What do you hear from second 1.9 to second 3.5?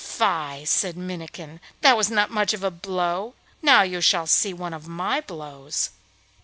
was not much of a blow.